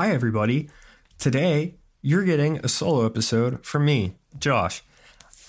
Hi, 0.00 0.12
everybody. 0.12 0.70
Today, 1.18 1.74
you're 2.00 2.24
getting 2.24 2.56
a 2.64 2.68
solo 2.68 3.04
episode 3.04 3.66
from 3.66 3.84
me, 3.84 4.14
Josh. 4.38 4.82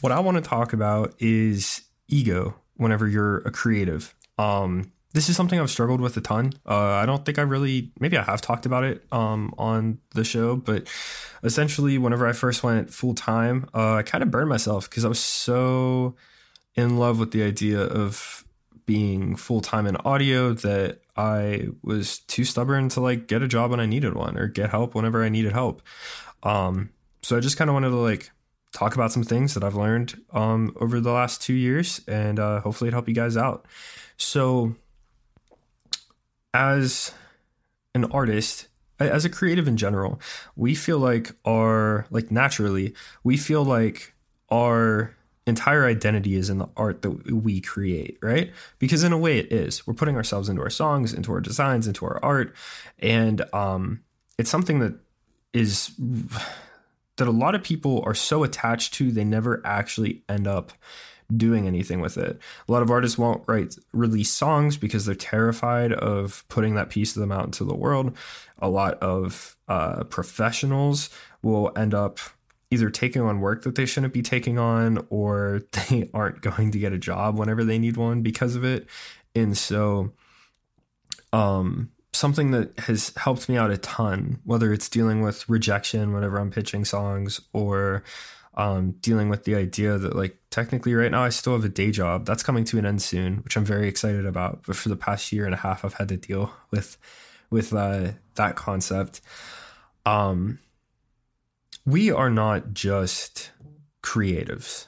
What 0.01 0.11
I 0.11 0.19
want 0.19 0.35
to 0.35 0.41
talk 0.41 0.73
about 0.73 1.13
is 1.19 1.83
ego 2.09 2.55
whenever 2.75 3.07
you're 3.07 3.37
a 3.37 3.51
creative. 3.51 4.13
Um, 4.37 4.91
this 5.13 5.29
is 5.29 5.37
something 5.37 5.57
I've 5.57 5.69
struggled 5.69 6.01
with 6.01 6.17
a 6.17 6.19
ton. 6.19 6.51
Uh, 6.65 6.95
I 6.95 7.05
don't 7.05 7.25
think 7.25 7.39
I 7.39 7.43
really, 7.43 7.93
maybe 7.97 8.17
I 8.17 8.23
have 8.23 8.41
talked 8.41 8.65
about 8.65 8.83
it 8.83 9.05
um, 9.09 9.53
on 9.57 9.99
the 10.15 10.25
show, 10.25 10.57
but 10.57 10.85
essentially, 11.43 11.97
whenever 11.97 12.27
I 12.27 12.33
first 12.33 12.61
went 12.61 12.93
full 12.93 13.13
time, 13.13 13.70
uh, 13.73 13.93
I 13.93 14.03
kind 14.03 14.21
of 14.21 14.31
burned 14.31 14.49
myself 14.49 14.89
because 14.89 15.05
I 15.05 15.07
was 15.07 15.21
so 15.21 16.17
in 16.75 16.97
love 16.97 17.20
with 17.20 17.31
the 17.31 17.43
idea 17.43 17.79
of 17.79 18.43
being 18.91 19.37
full 19.37 19.61
time 19.61 19.87
in 19.87 19.95
audio 20.03 20.51
that 20.51 20.99
I 21.15 21.69
was 21.81 22.19
too 22.19 22.43
stubborn 22.43 22.89
to 22.89 22.99
like 22.99 23.25
get 23.25 23.41
a 23.41 23.47
job 23.47 23.71
when 23.71 23.79
I 23.79 23.85
needed 23.85 24.15
one 24.15 24.37
or 24.37 24.47
get 24.47 24.69
help 24.69 24.95
whenever 24.95 25.23
I 25.23 25.29
needed 25.29 25.53
help. 25.53 25.81
Um, 26.43 26.89
so 27.21 27.37
I 27.37 27.39
just 27.39 27.55
kind 27.55 27.69
of 27.69 27.73
wanted 27.73 27.91
to 27.91 27.95
like 27.95 28.31
talk 28.73 28.93
about 28.93 29.13
some 29.13 29.23
things 29.23 29.53
that 29.53 29.63
I've 29.63 29.75
learned 29.75 30.21
um, 30.33 30.75
over 30.75 30.99
the 30.99 31.13
last 31.13 31.41
two 31.41 31.53
years 31.53 32.01
and 32.05 32.37
uh, 32.37 32.59
hopefully 32.59 32.89
it 32.89 32.91
help 32.91 33.07
you 33.07 33.15
guys 33.15 33.37
out. 33.37 33.65
So, 34.17 34.75
as 36.53 37.13
an 37.95 38.03
artist, 38.11 38.67
as 38.99 39.23
a 39.23 39.29
creative 39.29 39.70
in 39.70 39.77
general, 39.77 40.20
we 40.57 40.76
feel 40.76 40.99
like 40.99 41.31
our, 41.45 42.07
like 42.09 42.29
naturally, 42.29 42.93
we 43.23 43.37
feel 43.37 43.63
like 43.63 44.13
our 44.49 45.15
entire 45.47 45.85
identity 45.85 46.35
is 46.35 46.49
in 46.49 46.59
the 46.59 46.70
art 46.77 47.01
that 47.01 47.31
we 47.31 47.61
create, 47.61 48.17
right? 48.21 48.51
Because 48.79 49.03
in 49.03 49.13
a 49.13 49.17
way 49.17 49.39
it 49.39 49.51
is. 49.51 49.85
We're 49.87 49.93
putting 49.93 50.15
ourselves 50.15 50.49
into 50.49 50.61
our 50.61 50.70
songs, 50.70 51.13
into 51.13 51.31
our 51.31 51.41
designs, 51.41 51.87
into 51.87 52.05
our 52.05 52.20
art. 52.23 52.55
And 52.99 53.41
um, 53.53 54.01
it's 54.37 54.49
something 54.49 54.79
that 54.79 54.93
is 55.53 55.91
that 57.17 57.27
a 57.27 57.31
lot 57.31 57.55
of 57.55 57.63
people 57.63 58.03
are 58.05 58.13
so 58.13 58.43
attached 58.43 58.93
to 58.95 59.11
they 59.11 59.23
never 59.23 59.61
actually 59.65 60.23
end 60.29 60.48
up 60.48 60.71
doing 61.35 61.67
anything 61.67 62.01
with 62.01 62.17
it. 62.17 62.39
A 62.67 62.71
lot 62.71 62.81
of 62.81 62.91
artists 62.91 63.17
won't 63.17 63.43
write 63.48 63.76
release 63.93 64.29
songs 64.29 64.78
because 64.78 65.05
they're 65.05 65.16
terrified 65.16 65.94
of 65.94 66.44
putting 66.50 66.75
that 66.75 66.89
piece 66.89 67.16
of 67.16 67.22
them 67.22 67.31
out 67.31 67.45
into 67.45 67.63
the 67.63 67.75
world. 67.75 68.16
A 68.59 68.69
lot 68.69 68.95
of 69.00 69.55
uh, 69.67 70.03
professionals 70.05 71.09
will 71.41 71.72
end 71.75 71.94
up 71.94 72.19
either 72.72 72.89
taking 72.89 73.22
on 73.22 73.41
work 73.41 73.63
that 73.63 73.75
they 73.75 73.85
shouldn't 73.85 74.13
be 74.13 74.22
taking 74.22 74.57
on 74.57 75.05
or 75.09 75.61
they 75.89 76.09
aren't 76.13 76.41
going 76.41 76.72
to 76.72 76.79
get 76.79 76.94
a 76.94 76.97
job 76.97 77.38
whenever 77.38 77.63
they 77.63 77.77
need 77.77 77.97
one 77.97 78.22
because 78.22 78.55
of 78.55 78.63
it. 78.63 78.88
And 79.35 79.57
so 79.57 80.13
um 81.33 81.91
something 82.13 82.51
that 82.51 82.77
has 82.79 83.13
helped 83.16 83.47
me 83.47 83.57
out 83.57 83.72
a 83.72 83.77
ton, 83.77 84.39
whether 84.44 84.73
it's 84.73 84.89
dealing 84.89 85.22
with 85.22 85.47
rejection 85.47 86.13
whenever 86.13 86.39
I'm 86.39 86.51
pitching 86.51 86.83
songs 86.83 87.39
or 87.53 88.03
um, 88.55 88.91
dealing 89.01 89.29
with 89.29 89.45
the 89.45 89.55
idea 89.55 89.97
that 89.97 90.16
like 90.16 90.38
technically 90.49 90.94
right 90.94 91.11
now 91.11 91.23
I 91.23 91.29
still 91.29 91.53
have 91.53 91.63
a 91.63 91.69
day 91.69 91.91
job 91.91 92.25
that's 92.25 92.43
coming 92.43 92.65
to 92.65 92.77
an 92.77 92.85
end 92.85 93.01
soon, 93.01 93.37
which 93.37 93.55
I'm 93.55 93.63
very 93.63 93.87
excited 93.87 94.25
about. 94.25 94.63
But 94.67 94.75
for 94.75 94.89
the 94.89 94.97
past 94.97 95.31
year 95.31 95.45
and 95.45 95.53
a 95.53 95.57
half, 95.57 95.85
I've 95.85 95.93
had 95.93 96.09
to 96.09 96.17
deal 96.17 96.51
with 96.69 96.97
with 97.49 97.73
uh, 97.73 98.11
that 98.35 98.55
concept. 98.55 99.21
Um, 100.05 100.59
we 101.85 102.11
are 102.11 102.29
not 102.29 102.73
just 102.73 103.51
creatives. 104.03 104.87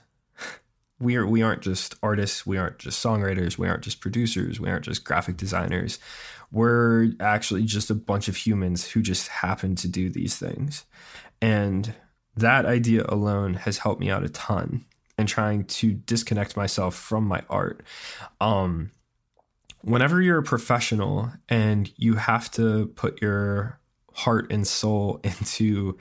We 1.00 1.16
are 1.16 1.26
we 1.26 1.42
aren't 1.42 1.62
just 1.62 1.96
artists, 2.02 2.46
we 2.46 2.58
aren't 2.58 2.80
just 2.80 3.04
songwriters, 3.04 3.58
we 3.58 3.68
aren't 3.68 3.84
just 3.84 4.00
producers, 4.00 4.60
we 4.60 4.70
aren't 4.70 4.86
just 4.86 5.04
graphic 5.04 5.38
designers. 5.38 6.00
We're 6.52 7.12
actually 7.20 7.64
just 7.64 7.90
a 7.90 7.96
bunch 7.96 8.28
of 8.28 8.38
humans 8.38 8.88
who 8.88 9.02
just 9.02 9.28
happen 9.28 9.76
to 9.78 9.88
do 9.88 10.10
these 10.10 10.38
things. 10.38 10.86
And 11.42 11.96
that 12.38 12.66
idea 12.66 13.06
alone 13.10 13.56
has 13.56 13.80
helped 13.80 14.00
me 14.00 14.10
out 14.10 14.24
a 14.24 14.30
ton 14.30 14.86
in 15.18 15.26
trying 15.28 15.66
to 15.66 15.94
disconnect 15.94 16.56
myself 16.56 16.96
from 16.96 17.26
my 17.26 17.44
art. 17.50 17.84
Um 18.40 18.92
whenever 19.82 20.22
you're 20.22 20.38
a 20.38 20.44
professional 20.44 21.30
and 21.50 21.92
you 21.98 22.14
have 22.16 22.50
to 22.52 22.88
put 22.96 23.22
your 23.22 23.80
heart 24.14 24.50
and 24.52 24.66
soul 24.66 25.20
into 25.24 25.98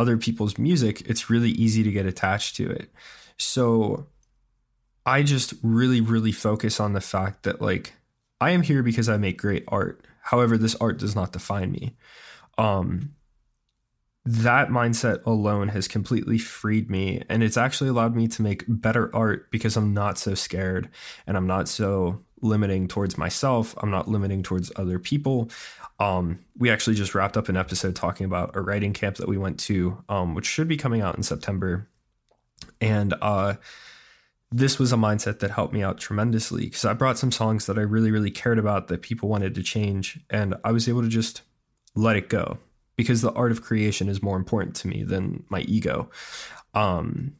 other 0.00 0.16
people's 0.16 0.56
music, 0.56 1.02
it's 1.02 1.28
really 1.28 1.50
easy 1.50 1.82
to 1.82 1.92
get 1.92 2.06
attached 2.06 2.56
to 2.56 2.70
it. 2.70 2.90
So 3.36 4.06
I 5.04 5.22
just 5.22 5.52
really, 5.62 6.00
really 6.00 6.32
focus 6.32 6.80
on 6.80 6.94
the 6.94 7.02
fact 7.02 7.42
that, 7.42 7.60
like, 7.60 7.92
I 8.40 8.50
am 8.50 8.62
here 8.62 8.82
because 8.82 9.10
I 9.10 9.18
make 9.18 9.36
great 9.36 9.64
art. 9.68 10.06
However, 10.22 10.56
this 10.56 10.74
art 10.76 10.98
does 10.98 11.14
not 11.14 11.32
define 11.32 11.70
me. 11.70 11.96
Um, 12.56 13.14
that 14.24 14.68
mindset 14.68 15.24
alone 15.26 15.68
has 15.68 15.86
completely 15.86 16.38
freed 16.38 16.90
me 16.90 17.22
and 17.28 17.42
it's 17.42 17.56
actually 17.56 17.90
allowed 17.90 18.14
me 18.14 18.28
to 18.28 18.42
make 18.42 18.64
better 18.68 19.14
art 19.14 19.50
because 19.50 19.76
I'm 19.76 19.92
not 19.92 20.18
so 20.18 20.34
scared 20.34 20.88
and 21.26 21.36
I'm 21.36 21.46
not 21.46 21.68
so 21.68 22.22
limiting 22.42 22.88
towards 22.88 23.18
myself. 23.18 23.74
I'm 23.78 23.90
not 23.90 24.08
limiting 24.08 24.42
towards 24.42 24.72
other 24.76 24.98
people. 24.98 25.50
Um, 25.98 26.40
we 26.56 26.70
actually 26.70 26.96
just 26.96 27.14
wrapped 27.14 27.36
up 27.36 27.48
an 27.48 27.56
episode 27.56 27.94
talking 27.94 28.24
about 28.24 28.56
a 28.56 28.60
writing 28.60 28.92
camp 28.92 29.16
that 29.16 29.28
we 29.28 29.36
went 29.36 29.60
to, 29.60 30.02
um, 30.08 30.34
which 30.34 30.46
should 30.46 30.68
be 30.68 30.76
coming 30.76 31.02
out 31.02 31.16
in 31.16 31.22
September. 31.22 31.88
And 32.80 33.14
uh, 33.20 33.54
this 34.50 34.78
was 34.78 34.92
a 34.92 34.96
mindset 34.96 35.40
that 35.40 35.50
helped 35.50 35.74
me 35.74 35.82
out 35.82 35.98
tremendously 35.98 36.64
because 36.64 36.84
I 36.84 36.94
brought 36.94 37.18
some 37.18 37.30
songs 37.30 37.66
that 37.66 37.78
I 37.78 37.82
really, 37.82 38.10
really 38.10 38.30
cared 38.30 38.58
about 38.58 38.88
that 38.88 39.02
people 39.02 39.28
wanted 39.28 39.54
to 39.54 39.62
change. 39.62 40.18
And 40.30 40.54
I 40.64 40.72
was 40.72 40.88
able 40.88 41.02
to 41.02 41.08
just 41.08 41.42
let 41.94 42.16
it 42.16 42.28
go 42.28 42.58
because 42.96 43.20
the 43.20 43.32
art 43.32 43.52
of 43.52 43.62
creation 43.62 44.08
is 44.08 44.22
more 44.22 44.36
important 44.36 44.76
to 44.76 44.88
me 44.88 45.02
than 45.02 45.44
my 45.48 45.60
ego. 45.62 46.10
Um, 46.74 47.36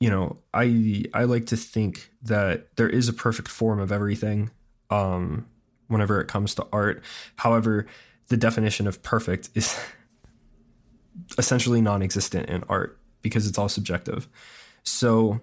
you 0.00 0.10
know, 0.10 0.38
I 0.52 1.04
I 1.14 1.24
like 1.24 1.46
to 1.46 1.56
think 1.56 2.10
that 2.22 2.76
there 2.76 2.88
is 2.88 3.08
a 3.08 3.12
perfect 3.12 3.48
form 3.48 3.80
of 3.80 3.92
everything. 3.92 4.50
Um, 4.90 5.46
whenever 5.88 6.20
it 6.20 6.28
comes 6.28 6.54
to 6.56 6.66
art. 6.72 7.02
However, 7.36 7.86
the 8.28 8.36
definition 8.36 8.86
of 8.86 9.02
perfect 9.02 9.50
is 9.54 9.78
essentially 11.38 11.80
non 11.80 12.02
existent 12.02 12.48
in 12.48 12.64
art 12.68 12.98
because 13.22 13.46
it's 13.46 13.58
all 13.58 13.68
subjective. 13.68 14.28
So, 14.82 15.40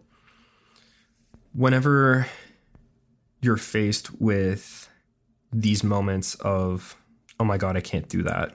whenever 1.53 2.28
you're 3.41 3.57
faced 3.57 4.22
with 4.22 4.89
these 5.51 5.83
moments 5.83 6.35
of, 6.35 6.95
oh 7.39 7.44
my 7.44 7.57
God, 7.57 7.75
I 7.75 7.81
can't 7.81 8.07
do 8.07 8.23
that. 8.23 8.53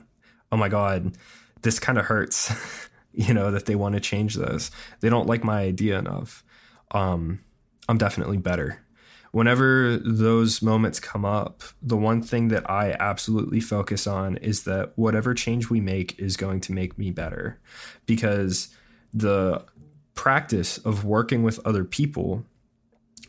Oh 0.53 0.57
my 0.57 0.69
God, 0.69 1.17
this 1.63 1.79
kind 1.81 1.99
of 1.99 2.05
hurts, 2.05 2.55
you 3.17 3.35
know, 3.35 3.51
that 3.51 3.67
they 3.67 3.75
want 3.75 3.95
to 3.95 4.01
change 4.01 4.35
this. 4.35 4.71
They 5.01 5.09
don't 5.09 5.27
like 5.27 5.43
my 5.43 5.61
idea 5.63 5.99
enough. 5.99 6.45
Um, 6.93 7.41
I'm 7.89 7.99
definitely 7.99 8.39
better 8.39 8.87
whenever 9.37 9.99
those 9.99 10.63
moments 10.63 10.99
come 10.99 11.23
up, 11.23 11.63
the 11.83 11.95
one 11.95 12.23
thing 12.23 12.49
that 12.49 12.71
I 12.71 12.97
absolutely 12.99 13.61
focus 13.61 14.07
on 14.07 14.39
is 14.39 14.65
that 14.65 14.93
whatever 14.97 15.35
change 15.35 15.69
we 15.69 15.79
make 15.79 16.19
is 16.19 16.39
going 16.39 16.59
to 16.61 16.73
make 16.73 16.97
me 16.97 17.11
better 17.11 17.61
because 18.07 18.69
the 19.13 19.63
practice 20.15 20.79
of 20.79 21.05
working 21.05 21.43
with 21.43 21.61
other 21.67 21.85
people 21.85 22.47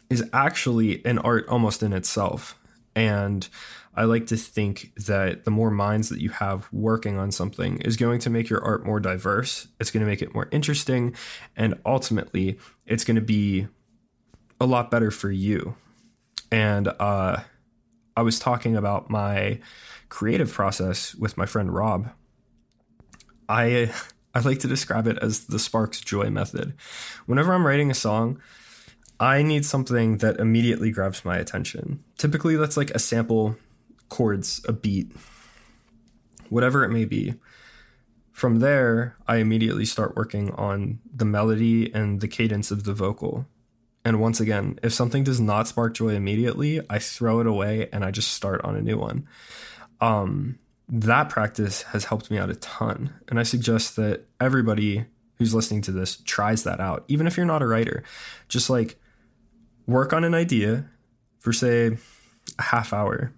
is 0.10 0.24
actually 0.32 1.06
an 1.06 1.20
art 1.20 1.46
almost 1.50 1.84
in 1.84 1.92
itself. 1.92 2.58
And 2.98 3.48
I 3.96 4.04
like 4.04 4.28
to 4.28 4.38
think 4.38 4.92
that 5.06 5.46
the 5.46 5.52
more 5.52 5.72
minds 5.72 6.10
that 6.10 6.20
you 6.20 6.30
have 6.30 6.68
working 6.74 7.18
on 7.18 7.32
something 7.32 7.80
is 7.82 7.96
going 7.96 8.20
to 8.20 8.30
make 8.30 8.50
your 8.50 8.64
art 8.64 8.86
more 8.86 9.00
diverse. 9.00 9.68
It's 9.80 9.92
going 9.92 10.02
to 10.02 10.10
make 10.10 10.22
it 10.22 10.34
more 10.34 10.50
interesting. 10.52 11.16
And 11.56 11.80
ultimately, 11.86 12.60
it's 12.86 13.04
going 13.04 13.16
to 13.16 13.22
be 13.22 13.68
a 14.60 14.66
lot 14.66 14.92
better 14.92 15.12
for 15.12 15.32
you 15.32 15.76
and 16.52 16.88
uh, 16.88 17.42
I 18.16 18.22
was 18.22 18.40
talking 18.40 18.76
about 18.76 19.10
my 19.10 19.60
creative 20.10 20.52
process 20.52 21.14
with 21.16 21.38
my 21.38 21.46
friend 21.46 21.74
Rob. 21.74 22.10
I 23.50 23.92
I 24.34 24.42
like 24.42 24.60
to 24.60 24.68
describe 24.68 25.08
it 25.08 25.18
as 25.20 25.46
the 25.46 25.58
Sparks 25.58 26.00
Joy 26.00 26.30
method. 26.30 26.76
Whenever 27.26 27.54
I'm 27.54 27.66
writing 27.66 27.90
a 27.90 27.96
song, 27.96 28.40
I 29.20 29.42
need 29.42 29.66
something 29.66 30.18
that 30.18 30.40
immediately 30.40 30.92
grabs 30.92 31.26
my 31.26 31.38
attention. 31.38 32.04
Typically, 32.18 32.56
that's 32.56 32.78
like 32.78 32.92
a 32.92 33.00
sample, 33.00 33.56
chords, 34.10 34.64
a 34.68 34.74
beat, 34.74 35.12
whatever 36.50 36.84
it 36.84 36.90
may 36.90 37.06
be. 37.06 37.36
from 38.38 38.60
there, 38.60 39.18
I 39.28 39.38
immediately 39.38 39.84
start 39.84 40.16
working 40.16 40.52
on 40.52 41.00
the 41.12 41.26
melody 41.26 41.92
and 41.92 42.22
the 42.22 42.28
cadence 42.28 42.70
of 42.70 42.84
the 42.84 42.94
vocal. 42.94 43.48
And 44.06 44.20
once 44.22 44.40
again, 44.40 44.78
if 44.84 44.94
something 44.94 45.24
does 45.24 45.40
not 45.40 45.68
spark 45.68 45.96
joy 45.96 46.10
immediately, 46.10 46.80
I 46.88 47.00
throw 47.00 47.40
it 47.40 47.48
away 47.48 47.90
and 47.92 48.06
I 48.06 48.12
just 48.12 48.32
start 48.34 48.62
on 48.64 48.76
a 48.76 48.82
new 48.84 49.00
one. 49.00 49.28
Um, 50.02 50.60
that 50.88 51.30
practice 51.30 51.82
has 51.82 52.06
helped 52.06 52.30
me 52.30 52.38
out 52.38 52.52
a 52.52 52.56
ton. 52.58 53.12
And 53.28 53.40
I 53.40 53.44
suggest 53.44 53.96
that 53.96 54.26
everybody 54.40 55.06
who's 55.40 55.56
listening 55.56 55.82
to 55.82 55.92
this 55.92 56.18
tries 56.18 56.64
that 56.64 56.80
out, 56.80 57.06
even 57.08 57.26
if 57.26 57.38
you're 57.38 57.46
not 57.48 57.64
a 57.64 57.68
writer. 57.68 58.04
Just 58.50 58.70
like 58.70 59.00
work 59.88 60.14
on 60.14 60.24
an 60.24 60.36
idea 60.36 60.86
for, 61.40 61.52
say, 61.54 61.98
a 62.60 62.62
half 62.62 62.94
hour. 62.94 63.34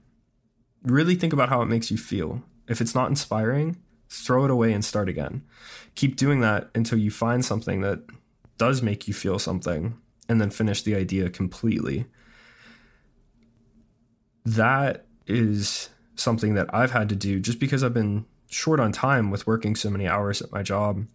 Really 0.84 1.16
think 1.16 1.32
about 1.32 1.50
how 1.50 1.62
it 1.62 1.68
makes 1.68 1.92
you 1.92 1.98
feel. 1.98 2.44
If 2.68 2.82
it's 2.82 2.96
not 2.96 3.10
inspiring, 3.10 3.78
throw 4.10 4.46
it 4.46 4.52
away 4.52 4.74
and 4.74 4.84
start 4.84 5.08
again. 5.08 5.44
Keep 5.96 6.16
doing 6.16 6.42
that 6.42 6.70
until 6.74 6.98
you 6.98 7.12
find 7.12 7.46
something 7.46 7.82
that 7.82 8.02
does 8.58 8.82
make 8.82 9.08
you 9.08 9.14
feel 9.14 9.40
something 9.40 9.98
and 10.28 10.42
then 10.42 10.50
finish 10.50 10.84
the 10.84 10.96
idea 10.96 11.30
completely. 11.30 12.06
That 14.46 15.06
is 15.28 15.90
something 16.16 16.56
that 16.56 16.74
I've 16.74 16.92
had 16.92 17.10
to 17.10 17.16
do 17.16 17.40
just 17.40 17.60
because 17.60 17.84
I've 17.84 17.94
been 17.94 18.26
short 18.50 18.80
on 18.80 18.92
time 18.92 19.32
with 19.32 19.48
working 19.48 19.76
so 19.76 19.90
many 19.90 20.08
hours 20.08 20.42
at 20.42 20.52
my 20.52 20.64
job. 20.64 21.06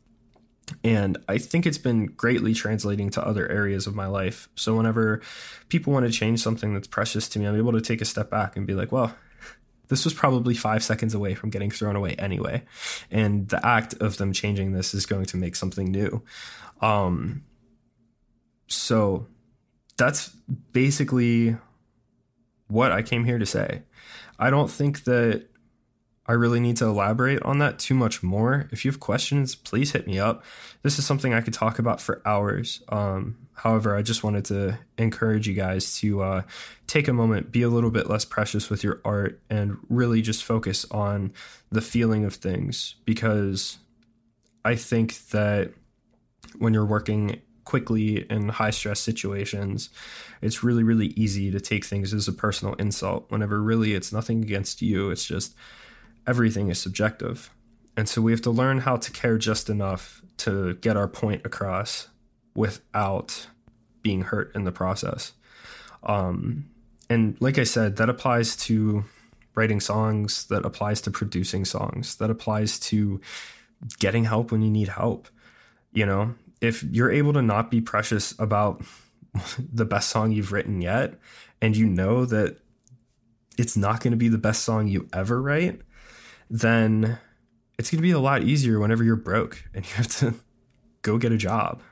And 0.83 1.19
I 1.29 1.39
think 1.39 1.67
it's 1.67 1.79
been 1.79 2.07
greatly 2.07 2.55
translating 2.55 3.11
to 3.11 3.27
other 3.27 3.51
areas 3.51 3.87
of 3.87 3.95
my 3.95 4.07
life. 4.07 4.49
So 4.55 4.77
whenever 4.77 5.21
people 5.69 5.93
want 5.93 6.07
to 6.07 6.13
change 6.13 6.41
something 6.41 6.73
that's 6.75 6.89
precious 6.89 7.29
to 7.31 7.39
me, 7.39 7.47
I'm 7.47 7.57
able 7.57 7.73
to 7.73 7.81
take 7.81 8.01
a 8.01 8.07
step 8.07 8.31
back 8.31 8.57
and 8.57 8.67
be 8.67 8.75
like, 8.75 8.91
well, 8.91 9.15
this 9.89 10.05
was 10.05 10.15
probably 10.15 10.55
five 10.55 10.83
seconds 10.83 11.15
away 11.15 11.35
from 11.35 11.51
getting 11.51 11.71
thrown 11.71 11.97
away 11.97 12.15
anyway. 12.15 12.63
And 13.11 13.49
the 13.49 13.65
act 13.65 13.95
of 13.95 14.17
them 14.17 14.33
changing 14.33 14.73
this 14.73 14.95
is 14.95 15.07
going 15.07 15.27
to 15.27 15.37
make 15.37 15.57
something 15.57 15.91
new. 15.91 16.23
Um, 16.81 17.45
so 18.67 19.27
that's 19.97 20.29
basically 20.73 21.57
what 22.69 22.93
I 22.93 23.03
came 23.03 23.25
here 23.25 23.39
to 23.39 23.47
say. 23.47 23.83
I 24.39 24.51
don't 24.51 24.71
think 24.71 25.05
that 25.05 25.47
I 26.27 26.33
really 26.33 26.61
need 26.61 26.79
to 26.79 26.87
elaborate 26.87 27.43
on 27.43 27.59
that 27.59 27.79
too 27.79 27.95
much 27.95 28.23
more. 28.23 28.69
If 28.73 28.85
you 28.85 28.91
have 28.91 29.01
questions, 29.01 29.55
please 29.55 29.93
hit 29.93 30.07
me 30.07 30.19
up. 30.19 30.43
This 30.83 30.99
is 30.99 31.05
something 31.05 31.35
I 31.35 31.43
could 31.43 31.53
talk 31.53 31.79
about 31.79 32.01
for 32.01 32.23
hours. 32.25 32.83
Um, 32.89 33.37
however, 33.55 33.95
I 33.95 34.01
just 34.03 34.25
wanted 34.25 34.47
to 34.47 34.79
encourage 34.97 35.47
you 35.47 35.55
guys 35.55 35.99
to 35.99 36.23
uh, 36.23 36.43
take 36.87 37.09
a 37.09 37.13
moment, 37.13 37.53
be 37.53 37.63
a 37.63 37.69
little 37.69 37.91
bit 37.91 38.09
less 38.09 38.25
precious 38.25 38.71
with 38.71 38.83
your 38.83 39.03
art, 39.05 39.41
and 39.51 39.77
really 39.91 40.23
just 40.23 40.45
focus 40.45 40.87
on 40.91 41.33
the 41.71 41.83
feeling 41.83 42.25
of 42.25 42.35
things 42.35 42.95
because 43.05 43.79
I 44.65 44.77
think 44.77 45.27
that 45.29 45.73
when 46.57 46.73
you're 46.73 46.87
working 46.87 47.43
quickly 47.65 48.27
in 48.31 48.49
high 48.49 48.71
stress 48.71 49.01
situations, 49.01 49.91
it's 50.41 50.63
really, 50.63 50.83
really 50.83 51.09
easy 51.09 51.51
to 51.51 51.61
take 51.61 51.85
things 51.85 52.15
as 52.15 52.29
a 52.29 52.33
personal 52.33 52.75
insult 52.75 53.31
whenever 53.31 53.63
really 53.63 53.95
it's 53.95 54.13
nothing 54.13 54.43
against 54.43 54.81
you. 54.81 55.11
It's 55.11 55.25
just 55.25 55.55
everything 56.27 56.69
is 56.69 56.81
subjective. 56.81 57.51
And 57.97 58.09
so 58.09 58.21
we 58.21 58.33
have 58.33 58.43
to 58.43 58.51
learn 58.51 58.79
how 58.79 58.97
to 58.97 59.11
care 59.11 59.39
just 59.39 59.71
enough 59.71 60.23
to 60.39 60.75
get 60.75 60.97
our 60.97 61.09
point 61.09 61.45
across 61.45 62.09
without 62.55 63.47
being 64.03 64.23
hurt 64.23 64.55
in 64.55 64.65
the 64.65 64.73
process. 64.73 65.33
Um, 66.03 66.67
and 67.09 67.37
like 67.41 67.59
I 67.59 67.65
said, 67.65 67.97
that 67.97 68.09
applies 68.09 68.57
to 68.57 69.05
writing 69.55 69.81
songs, 69.81 70.47
that 70.47 70.65
applies 70.65 71.01
to 71.03 71.11
producing 71.11 71.65
songs, 71.65 72.17
that 72.17 72.31
applies 72.31 72.79
to 72.81 73.21
getting 73.99 74.25
help 74.25 74.51
when 74.51 74.63
you 74.63 74.71
need 74.71 74.89
help. 74.89 75.29
You 75.93 76.07
know, 76.07 76.35
if 76.61 76.83
you're 76.83 77.13
able 77.13 77.33
to 77.35 77.43
not 77.43 77.71
be 77.71 77.81
precious 77.81 78.35
about 78.39 78.83
the 79.73 79.85
best 79.85 80.11
song 80.11 80.33
you've 80.33 80.53
written 80.53 80.81
yet, 80.81 81.15
and 81.61 81.77
you 81.77 81.87
know 81.87 82.25
that 82.27 82.59
it's 83.57 83.77
not 83.77 84.01
going 84.01 84.11
to 84.11 84.17
be 84.17 84.29
the 84.29 84.39
best 84.39 84.65
song 84.65 84.89
you 84.89 85.09
ever 85.13 85.41
write, 85.41 85.81
then 86.55 87.19
it's 87.81 87.91
going 87.91 87.99
to 87.99 88.03
be 88.03 88.13
a 88.13 88.21
lot 88.21 88.45
easier 88.45 88.79
whenever 88.79 89.03
you're 89.03 89.17
broke 89.17 89.65
and 89.75 89.85
you 89.85 89.93
have 89.95 90.07
to 90.07 90.35
go 91.03 91.19
get 91.19 91.33
a 91.33 91.37
job. 91.37 91.83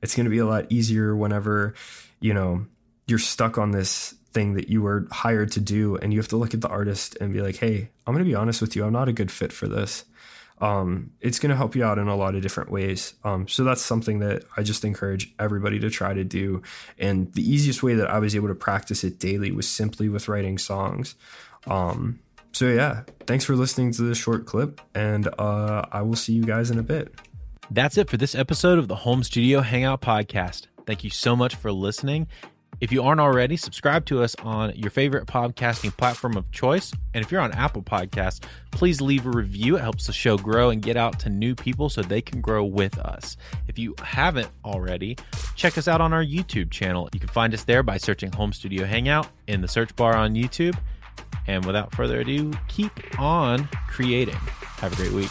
It's 0.00 0.16
going 0.16 0.24
to 0.24 0.30
be 0.30 0.38
a 0.38 0.46
lot 0.46 0.64
easier 0.70 1.14
whenever, 1.14 1.74
you 2.18 2.32
know, 2.32 2.64
you're 3.06 3.18
stuck 3.18 3.58
on 3.58 3.72
this 3.72 4.14
thing 4.32 4.54
that 4.54 4.70
you 4.70 4.80
were 4.80 5.06
hired 5.10 5.52
to 5.52 5.60
do 5.60 5.96
and 5.96 6.14
you 6.14 6.18
have 6.18 6.28
to 6.28 6.38
look 6.38 6.54
at 6.54 6.62
the 6.62 6.68
artist 6.68 7.18
and 7.20 7.34
be 7.34 7.42
like, 7.42 7.56
hey, 7.56 7.90
I'm 8.06 8.14
going 8.14 8.24
to 8.24 8.28
be 8.28 8.34
honest 8.34 8.62
with 8.62 8.74
you. 8.74 8.86
I'm 8.86 8.92
not 8.92 9.08
a 9.08 9.12
good 9.12 9.30
fit 9.30 9.52
for 9.52 9.68
this. 9.68 10.06
Um, 10.62 11.10
it's 11.20 11.38
going 11.38 11.50
to 11.50 11.56
help 11.56 11.76
you 11.76 11.84
out 11.84 11.98
in 11.98 12.08
a 12.08 12.16
lot 12.16 12.34
of 12.34 12.40
different 12.40 12.70
ways. 12.70 13.12
Um, 13.22 13.46
so 13.48 13.64
that's 13.64 13.82
something 13.82 14.20
that 14.20 14.44
I 14.56 14.62
just 14.62 14.82
encourage 14.82 15.34
everybody 15.38 15.78
to 15.80 15.90
try 15.90 16.14
to 16.14 16.24
do. 16.24 16.62
And 16.98 17.30
the 17.34 17.42
easiest 17.42 17.82
way 17.82 17.94
that 17.96 18.08
I 18.08 18.18
was 18.18 18.34
able 18.34 18.48
to 18.48 18.54
practice 18.54 19.04
it 19.04 19.18
daily 19.18 19.50
was 19.50 19.68
simply 19.68 20.08
with 20.08 20.26
writing 20.28 20.56
songs. 20.56 21.16
Um, 21.66 22.20
so 22.56 22.68
yeah, 22.68 23.02
thanks 23.26 23.44
for 23.44 23.54
listening 23.54 23.92
to 23.92 24.02
this 24.02 24.16
short 24.16 24.46
clip, 24.46 24.80
and 24.94 25.28
uh, 25.38 25.84
I 25.92 26.00
will 26.00 26.16
see 26.16 26.32
you 26.32 26.42
guys 26.42 26.70
in 26.70 26.78
a 26.78 26.82
bit. 26.82 27.14
That's 27.70 27.98
it 27.98 28.08
for 28.08 28.16
this 28.16 28.34
episode 28.34 28.78
of 28.78 28.88
the 28.88 28.94
Home 28.94 29.22
Studio 29.22 29.60
Hangout 29.60 30.00
Podcast. 30.00 30.68
Thank 30.86 31.04
you 31.04 31.10
so 31.10 31.36
much 31.36 31.54
for 31.54 31.70
listening. 31.70 32.28
If 32.80 32.92
you 32.92 33.02
aren't 33.02 33.20
already, 33.20 33.58
subscribe 33.58 34.06
to 34.06 34.22
us 34.22 34.34
on 34.36 34.74
your 34.74 34.90
favorite 34.90 35.26
podcasting 35.26 35.94
platform 35.98 36.34
of 36.34 36.50
choice. 36.50 36.94
And 37.12 37.22
if 37.22 37.30
you're 37.30 37.42
on 37.42 37.52
Apple 37.52 37.82
Podcasts, 37.82 38.42
please 38.70 39.02
leave 39.02 39.26
a 39.26 39.30
review. 39.30 39.76
It 39.76 39.82
helps 39.82 40.06
the 40.06 40.14
show 40.14 40.38
grow 40.38 40.70
and 40.70 40.80
get 40.80 40.96
out 40.96 41.18
to 41.20 41.28
new 41.28 41.54
people 41.54 41.90
so 41.90 42.00
they 42.00 42.22
can 42.22 42.40
grow 42.40 42.64
with 42.64 42.98
us. 42.98 43.36
If 43.68 43.78
you 43.78 43.94
haven't 44.02 44.48
already, 44.64 45.18
check 45.56 45.76
us 45.76 45.88
out 45.88 46.00
on 46.00 46.14
our 46.14 46.24
YouTube 46.24 46.70
channel. 46.70 47.10
You 47.12 47.20
can 47.20 47.28
find 47.28 47.52
us 47.52 47.64
there 47.64 47.82
by 47.82 47.98
searching 47.98 48.32
Home 48.32 48.54
Studio 48.54 48.86
Hangout 48.86 49.28
in 49.46 49.60
the 49.60 49.68
search 49.68 49.94
bar 49.94 50.16
on 50.16 50.34
YouTube. 50.34 50.78
And 51.46 51.64
without 51.64 51.94
further 51.94 52.20
ado, 52.20 52.52
keep 52.68 52.92
on 53.20 53.68
creating. 53.88 54.34
Have 54.34 54.92
a 54.92 54.96
great 54.96 55.12
week. 55.12 55.30